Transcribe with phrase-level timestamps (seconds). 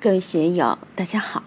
[0.00, 1.42] 各位学友，大家好。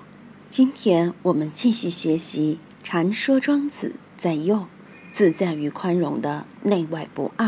[0.50, 4.66] 今天我们继续学习《禅说庄子在右，
[5.14, 7.48] 自在与宽容的内外不二》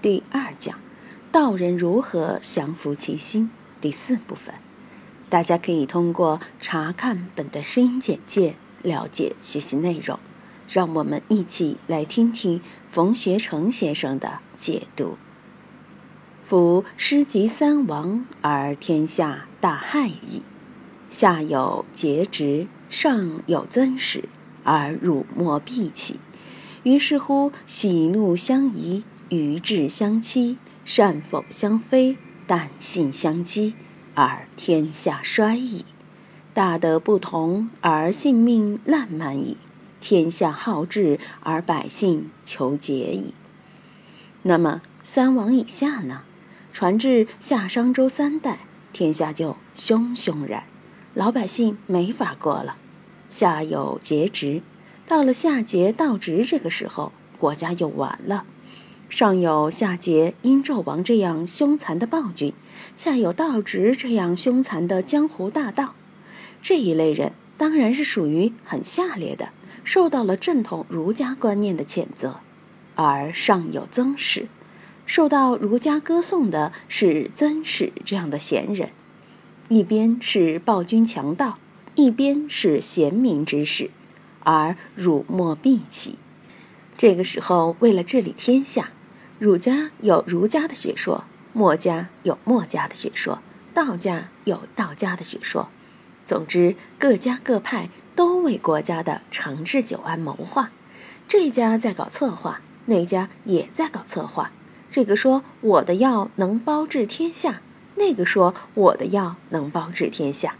[0.00, 0.78] 第二讲
[1.32, 3.50] “道人如何降服其心”
[3.82, 4.54] 第四部分。
[5.28, 10.20] 大家可以通过查看本的声音简介了解学习内容。
[10.68, 15.18] 让我们一起来听听冯学成先生的解读。
[16.44, 20.42] 夫失及三王而天下大害矣。
[21.08, 24.28] 下有节直，上有增始，
[24.62, 26.20] 而辱没毕起。
[26.82, 33.72] 于是乎，喜怒相宜，愚智相欺，善否相非，胆信相激，
[34.14, 35.86] 而天下衰矣。
[36.52, 39.56] 大德不同而性命烂漫矣。
[39.98, 43.32] 天下好治而百姓求节矣。
[44.42, 46.20] 那么三王以下呢？
[46.74, 48.58] 传至夏商周三代，
[48.94, 50.62] 天下就汹汹然，
[51.14, 52.76] 老百姓没法过了。
[53.28, 54.62] 夏有桀直，
[55.08, 58.44] 到了夏桀到直这个时候，国家又完了。
[59.08, 62.52] 上有夏桀、殷纣王这样凶残的暴君，
[62.96, 65.94] 下有道直这样凶残的江湖大盗，
[66.62, 69.48] 这一类人当然是属于很下劣的，
[69.82, 72.36] 受到了正统儒家观念的谴责。
[72.94, 74.46] 而上有曾史。
[75.06, 78.90] 受到儒家歌颂的是曾史这样的贤人，
[79.68, 81.58] 一边是暴君强盗，
[81.94, 83.90] 一边是贤明之士，
[84.44, 86.16] 而辱没毕起。
[86.96, 88.90] 这个时候，为了治理天下，
[89.38, 93.40] 儒家有儒家的学说，墨家有墨家的学说，
[93.74, 95.68] 道家有道家的学说。
[96.24, 100.70] 总之，各家各派都为国家的长治久安谋划。
[101.28, 104.50] 这家在搞策划，那家也在搞策划。
[104.94, 107.60] 这个说我的药能包治天下，
[107.96, 110.54] 那个说我的药能包治天下。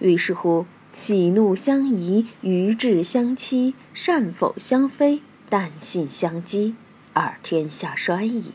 [0.00, 6.74] 于是乎，喜怒相宜，愚智相欺，善否相非，旦夕相讥，
[7.12, 8.46] 而天下衰矣。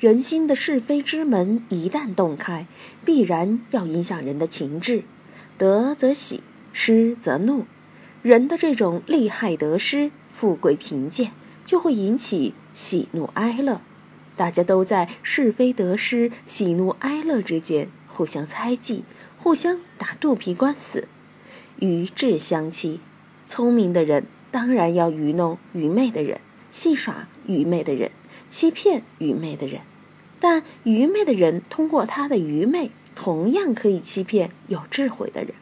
[0.00, 2.66] 人心的是非之门一旦洞开，
[3.04, 5.04] 必然要影响人的情志，
[5.56, 7.64] 得则喜，失则怒。
[8.22, 11.30] 人的这种利害得失、富贵贫贱，
[11.64, 13.80] 就会引起喜怒哀乐。
[14.36, 19.04] 大家都在是非得失、喜怒哀乐之间互相猜忌，
[19.38, 21.08] 互相打肚皮官司，
[21.78, 23.00] 愚智相欺。
[23.46, 28.10] 聪明的人当然要愚弄愚昧的人，戏耍愚昧的人，
[28.48, 29.80] 欺骗愚昧的人。
[30.40, 35.54] 但愚昧的人通过他的愚昧，同样可以欺骗有智慧的人。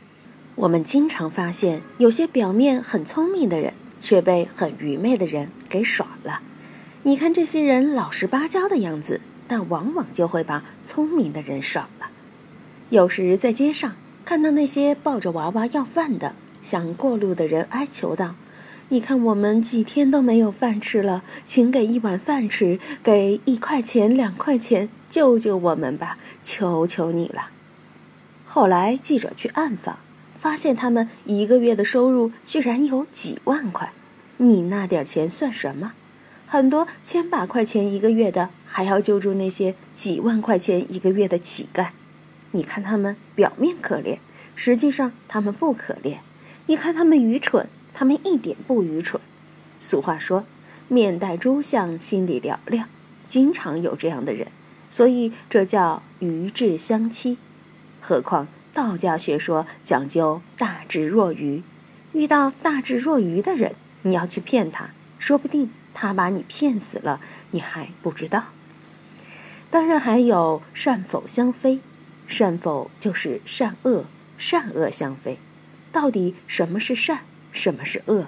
[0.54, 6.40] 我们经常发现，有些表面很聪明的人，却被很愚昧的人给耍了。
[7.02, 12.10] 你看这些人老实巴交的样子，但往往就会把聪明的人耍了。
[12.90, 18.34] 有时在街上看到那些抱着娃娃要饭的，向过路的人哀求道
[18.90, 27.48] ：“你看我们几天都没有饭吃了，请给一碗饭吃，给一块钱两块钱，救救我们吧，求求你了。”
[28.44, 30.00] 后来记者去暗访，
[30.38, 33.90] 发现他们一个月的收入居然有几万块，
[34.36, 35.92] 你那点钱算什么？
[36.52, 41.90] 很多千把块钱一个月的，还要救助那些几万块钱一个月的乞丐。
[42.50, 44.18] 你看他们表面可怜，
[44.56, 46.16] 实际上他们不可怜。
[46.66, 49.22] 你看他们愚蠢，他们一点不愚蠢。
[49.78, 50.44] 俗话说
[50.88, 52.88] ：“面带猪相，心里嘹亮。”
[53.28, 54.48] 经常有这样的人，
[54.88, 57.38] 所以这叫愚智相欺。
[58.00, 61.62] 何况道家学说讲究大智若愚，
[62.12, 64.90] 遇到大智若愚的人，你要去骗他，
[65.20, 65.70] 说不定。
[65.92, 67.20] 他把你骗死了，
[67.50, 68.44] 你还不知道。
[69.70, 71.78] 当然还有善否相非，
[72.26, 74.04] 善否就是善恶，
[74.36, 75.38] 善恶相非。
[75.92, 77.20] 到底什么是善，
[77.52, 78.26] 什么是恶？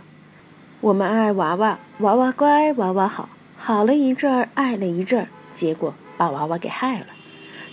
[0.81, 7.07] 我们爱娃娃，娃娃乖，娃娃好，好了一阵儿，爱了一阵儿，结果把娃娃给害了。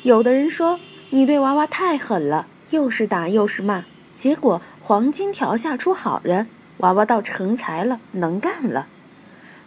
[0.04, 0.80] 有的人说
[1.10, 3.86] 你对娃娃太狠了，又是打又是骂，
[4.16, 6.48] 结果黄金条下出好人，
[6.78, 8.88] 娃娃倒成才了，能干了。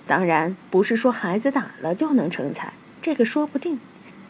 [0.07, 3.79] 当然不是说孩子打了就能成才，这个说不定。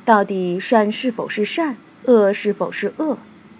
[0.04, 3.18] 到底善是否是善，恶是否是恶？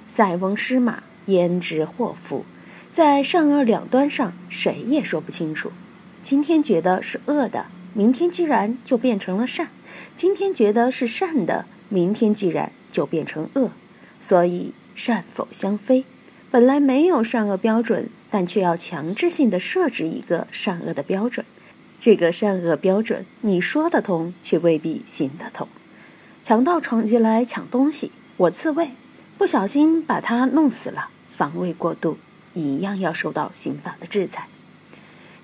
[0.09, 2.45] 塞翁失马，焉知祸福？
[2.91, 5.73] 在善恶两端上，谁也说不清楚。
[6.21, 9.69] 今天觉得是恶的，明天居然就变成了善；
[10.15, 13.71] 今天觉得是善的，明天居然就变成恶。
[14.21, 16.05] 所以善否相非，
[16.51, 21.47] 本来没有善恶标准，但却要强制性的设置一个善恶的标准。
[22.05, 25.69] 这个善恶标准，你说得通，却未必行得通。
[26.43, 28.89] 强盗闯进来抢东西，我自卫；
[29.39, 32.19] 不小心把他弄死了，防卫过度，
[32.55, 34.49] 一样要受到刑法的制裁。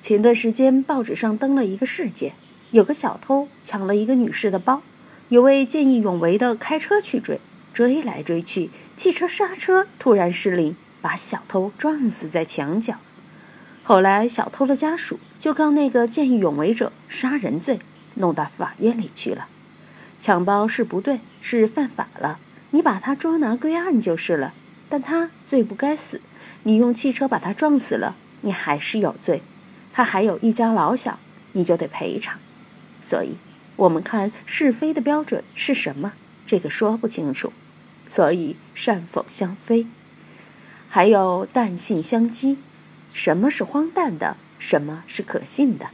[0.01, 2.33] 前段时间报纸上登了一个事件，
[2.73, 4.83] 有个小偷抢了一个女士的包，
[5.29, 7.41] 有位见义勇为的开车去追，
[7.73, 12.97] 追来追去，汽车刹车突然失灵，把小偷撞死在墙角。
[13.89, 17.79] 后来小偷的家属就告那个见义勇为者杀人罪，
[18.17, 19.49] 弄到法院里去了。
[20.21, 22.39] 抢包是不对，是犯法了，
[22.73, 24.53] 你把他捉拿归案就是了。
[24.91, 26.21] 但他罪不该死，
[26.65, 29.41] 你用汽车把他撞死了，你还是有罪。
[29.95, 31.19] 他还有一家老小，
[31.53, 32.39] 你就得赔偿。
[33.01, 33.39] 所以，
[33.77, 36.13] 我们看是非的标准是什么？
[36.45, 37.55] 这个说不清楚。
[38.07, 39.87] 所以，善否相非，
[40.91, 42.59] 还有淡信相讥。
[43.19, 44.37] 什么是荒诞的？
[44.61, 45.87] 什么是可信的？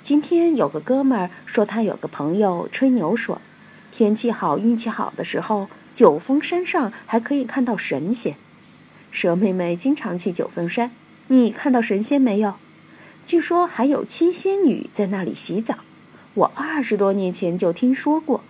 [0.00, 3.40] 今天有个哥们儿说，他有个朋友吹牛说，
[3.90, 8.36] 天气好、运气好的时候，九峰山上还可以看到神仙。
[9.10, 10.92] 蛇妹妹经常去九峰山，
[11.26, 12.54] 你看到神仙没有？
[13.26, 15.78] 据说还有七仙女在那里洗澡，
[16.34, 18.42] 我二十多年前就听说过。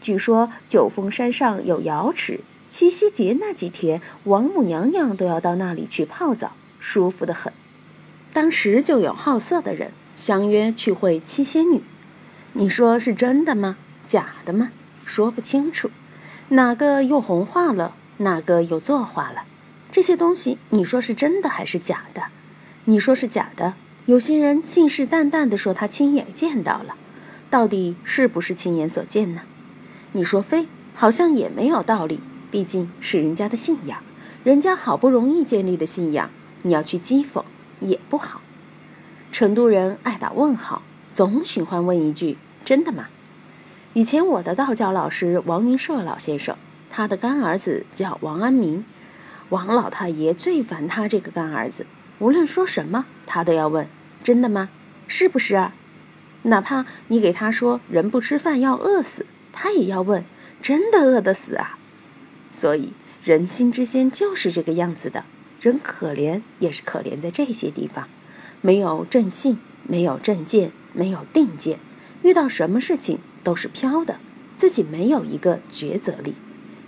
[0.00, 2.40] 据说九峰山上有瑶池，
[2.70, 6.52] 七夕节那几天，王母娘娘都要到那里去泡澡，
[6.86, 7.50] 舒服得很。
[8.34, 11.82] 当时就有好色的人相约去会七仙女，
[12.52, 13.76] 你说是真的吗？
[14.04, 14.70] 假的吗？
[15.06, 15.90] 说不清楚。
[16.48, 19.44] 哪个又红化了，哪个又作化了？
[19.90, 22.24] 这些东西，你说是真的还是假的？
[22.84, 23.72] 你说是假的。
[24.04, 26.96] 有些人信誓旦旦地说他亲眼见到了，
[27.48, 29.40] 到底是不是亲眼所见呢？
[30.12, 32.20] 你说非，好像也没有道理，
[32.50, 34.02] 毕竟是人家的信仰，
[34.44, 36.28] 人家好不容易建立的信仰，
[36.66, 37.44] 你要去讥讽
[37.80, 38.40] 也不好。
[39.30, 40.82] 成都人爱打问号，
[41.14, 43.08] 总喜欢问一句：“真的吗？”
[43.94, 46.56] 以前我的道教老师王云社老先生，
[46.90, 48.84] 他的干儿子叫王安民，
[49.50, 51.86] 王老太爷最烦他这个干儿子。
[52.18, 53.86] 无论说什么，他都要问
[54.22, 54.68] ：“真的吗？
[55.06, 55.74] 是不是啊？”
[56.42, 60.24] 哪怕你给他说“人不吃饭要饿死”，他也要问
[60.62, 61.78] ：“真的饿得死啊？”
[62.52, 62.92] 所以
[63.24, 65.24] 人心之间就是这个样子的。
[65.64, 68.06] 人可怜也是可怜在这些地方，
[68.60, 69.56] 没有正信，
[69.88, 71.78] 没有正见，没有定见，
[72.22, 74.18] 遇到什么事情都是飘的，
[74.58, 76.34] 自己没有一个抉择力。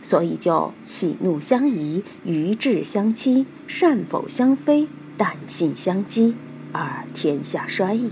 [0.03, 4.89] 所以就喜怒相宜，愚智相欺，善否相非。
[5.17, 6.35] 淡信相讥，
[6.73, 8.11] 而天下衰矣。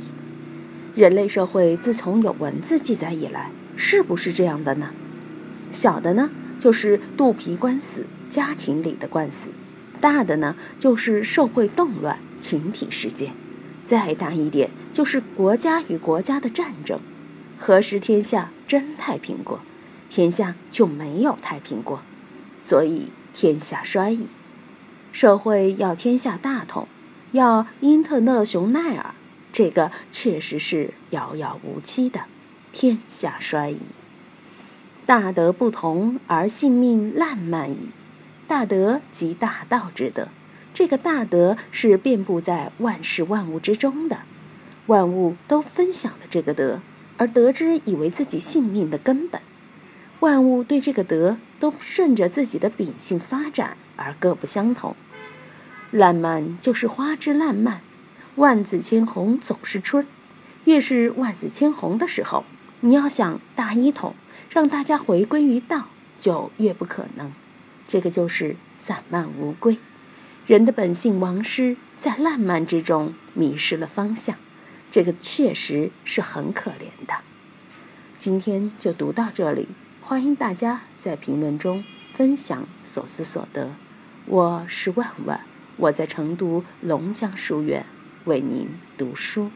[0.94, 4.88] 人类社会自从有文字记载以来，是不是这样的呢？
[5.70, 9.50] 小的呢，就是肚皮官司，家庭里的官司；
[10.04, 13.30] 大的呢，就是社会动乱，群体事件；
[13.82, 17.00] 再大一点，就是国家与国家的战争。
[17.58, 19.60] 何时天下真太平过？
[20.10, 22.02] 天下就没有太平过，
[22.60, 24.26] 所以天下衰矣。
[25.10, 26.86] 社会要天下大同。
[27.32, 29.14] 要因特勒雄奈尔，
[29.54, 32.26] 这个确实是遥遥无期的，
[32.74, 33.78] 天下衰矣。
[35.06, 37.88] 大德不同而性命烂漫矣。
[38.46, 40.28] 大德即大道之德，
[40.72, 44.20] 这个大德是遍布在万事万物之中的，
[44.86, 46.80] 万物都分享了这个德，
[47.16, 49.40] 而得之以为自己性命的根本。
[50.20, 54.94] 万物对这个德都顺着自己的秉性发展，而各不相同。
[55.90, 57.80] 烂漫就是花枝烂漫，
[58.36, 60.06] 万紫千红总是春。
[60.64, 62.44] 越是万紫千红的时候，
[62.80, 64.14] 你要想大一统，
[64.50, 65.88] 让大家回归于道，
[66.18, 67.30] 就越不可能。
[67.86, 69.78] 这个就是散漫无归，
[70.46, 74.36] 人的本性亡失，在烂漫之中迷失了方向，
[74.90, 77.14] 这个确实是很可怜的。
[78.18, 79.68] 今天就读到这里，
[80.00, 83.70] 欢迎大家在评论中分享所思所得。
[84.26, 85.40] 我是万万。
[85.76, 87.84] 我在成都龙江书院
[88.26, 89.50] 为您读书。